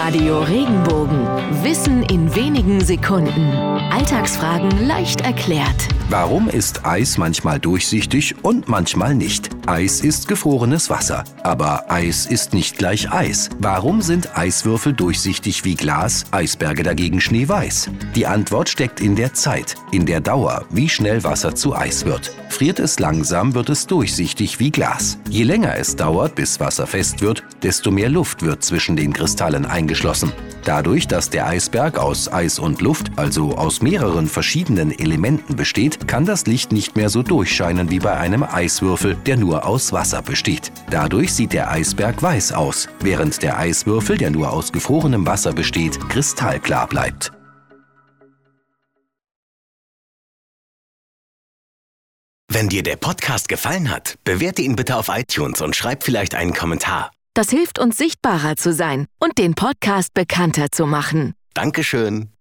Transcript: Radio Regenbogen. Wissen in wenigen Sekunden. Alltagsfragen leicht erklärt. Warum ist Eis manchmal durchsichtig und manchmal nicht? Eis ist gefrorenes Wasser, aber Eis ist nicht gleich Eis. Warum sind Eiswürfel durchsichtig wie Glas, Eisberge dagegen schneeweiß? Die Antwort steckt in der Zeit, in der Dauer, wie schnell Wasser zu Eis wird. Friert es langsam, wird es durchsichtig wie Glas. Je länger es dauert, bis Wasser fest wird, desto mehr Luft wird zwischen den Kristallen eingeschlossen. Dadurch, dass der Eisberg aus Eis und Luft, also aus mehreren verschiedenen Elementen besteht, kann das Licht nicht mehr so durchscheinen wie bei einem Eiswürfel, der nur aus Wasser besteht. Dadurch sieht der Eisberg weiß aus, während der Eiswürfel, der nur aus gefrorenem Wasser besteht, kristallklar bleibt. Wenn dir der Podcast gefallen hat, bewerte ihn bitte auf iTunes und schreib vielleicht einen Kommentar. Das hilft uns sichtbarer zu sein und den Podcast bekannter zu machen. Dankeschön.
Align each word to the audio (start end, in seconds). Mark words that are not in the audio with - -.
Radio 0.00 0.38
Regenbogen. 0.38 1.26
Wissen 1.64 2.04
in 2.04 2.32
wenigen 2.36 2.80
Sekunden. 2.80 3.50
Alltagsfragen 3.90 4.86
leicht 4.86 5.22
erklärt. 5.22 5.88
Warum 6.08 6.48
ist 6.48 6.86
Eis 6.86 7.18
manchmal 7.18 7.58
durchsichtig 7.58 8.36
und 8.44 8.68
manchmal 8.68 9.16
nicht? 9.16 9.57
Eis 9.66 10.00
ist 10.00 10.28
gefrorenes 10.28 10.90
Wasser, 10.90 11.24
aber 11.42 11.90
Eis 11.90 12.26
ist 12.26 12.54
nicht 12.54 12.78
gleich 12.78 13.10
Eis. 13.12 13.50
Warum 13.58 14.00
sind 14.02 14.36
Eiswürfel 14.36 14.92
durchsichtig 14.92 15.64
wie 15.64 15.74
Glas, 15.74 16.24
Eisberge 16.30 16.82
dagegen 16.82 17.20
schneeweiß? 17.20 17.90
Die 18.14 18.26
Antwort 18.26 18.68
steckt 18.68 19.00
in 19.00 19.16
der 19.16 19.34
Zeit, 19.34 19.74
in 19.90 20.06
der 20.06 20.20
Dauer, 20.20 20.64
wie 20.70 20.88
schnell 20.88 21.22
Wasser 21.24 21.54
zu 21.54 21.76
Eis 21.76 22.04
wird. 22.04 22.32
Friert 22.48 22.78
es 22.78 22.98
langsam, 22.98 23.54
wird 23.54 23.68
es 23.68 23.86
durchsichtig 23.86 24.58
wie 24.58 24.70
Glas. 24.70 25.18
Je 25.28 25.44
länger 25.44 25.76
es 25.76 25.96
dauert, 25.96 26.34
bis 26.34 26.60
Wasser 26.60 26.86
fest 26.86 27.20
wird, 27.20 27.44
desto 27.62 27.90
mehr 27.90 28.08
Luft 28.08 28.42
wird 28.42 28.64
zwischen 28.64 28.96
den 28.96 29.12
Kristallen 29.12 29.66
eingeschlossen. 29.66 30.32
Dadurch, 30.64 31.06
dass 31.06 31.30
der 31.30 31.46
Eisberg 31.46 31.98
aus 31.98 32.30
Eis 32.30 32.58
und 32.58 32.82
Luft, 32.82 33.12
also 33.16 33.56
aus 33.56 33.80
mehreren 33.80 34.26
verschiedenen 34.26 34.90
Elementen 34.98 35.56
besteht, 35.56 36.06
kann 36.08 36.26
das 36.26 36.46
Licht 36.46 36.72
nicht 36.72 36.96
mehr 36.96 37.08
so 37.08 37.22
durchscheinen 37.22 37.90
wie 37.90 38.00
bei 38.00 38.16
einem 38.16 38.42
Eiswürfel, 38.42 39.16
der 39.24 39.36
nur 39.36 39.57
aus 39.64 39.92
Wasser 39.92 40.22
besteht. 40.22 40.72
Dadurch 40.90 41.32
sieht 41.34 41.52
der 41.52 41.70
Eisberg 41.70 42.22
weiß 42.22 42.52
aus, 42.52 42.88
während 43.00 43.42
der 43.42 43.58
Eiswürfel, 43.58 44.16
der 44.16 44.30
nur 44.30 44.52
aus 44.52 44.72
gefrorenem 44.72 45.26
Wasser 45.26 45.52
besteht, 45.52 45.98
kristallklar 46.08 46.86
bleibt. 46.86 47.32
Wenn 52.50 52.68
dir 52.68 52.82
der 52.82 52.96
Podcast 52.96 53.48
gefallen 53.48 53.90
hat, 53.90 54.14
bewerte 54.24 54.62
ihn 54.62 54.74
bitte 54.74 54.96
auf 54.96 55.08
iTunes 55.10 55.60
und 55.60 55.76
schreib 55.76 56.02
vielleicht 56.02 56.34
einen 56.34 56.54
Kommentar. 56.54 57.10
Das 57.34 57.50
hilft 57.50 57.78
uns 57.78 57.96
sichtbarer 57.96 58.56
zu 58.56 58.72
sein 58.72 59.06
und 59.18 59.38
den 59.38 59.54
Podcast 59.54 60.14
bekannter 60.14 60.72
zu 60.72 60.86
machen. 60.86 61.34
Dankeschön. 61.54 62.32